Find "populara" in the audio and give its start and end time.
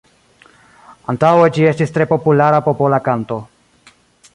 2.15-2.63